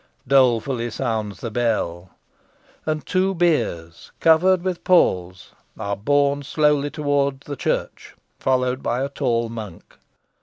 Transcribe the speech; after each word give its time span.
Dolefully 0.27 0.89
sounds 0.89 1.41
the 1.41 1.51
bell. 1.51 2.09
And 2.87 3.05
two 3.05 3.35
biers, 3.35 4.09
covered 4.19 4.63
with 4.63 4.83
palls, 4.83 5.51
are 5.77 5.95
borne 5.95 6.41
slowly 6.41 6.89
towards 6.89 7.45
the 7.45 7.55
church, 7.55 8.15
followed 8.39 8.81
by 8.81 9.03
a 9.03 9.09
tall 9.09 9.47
monk. 9.49 9.95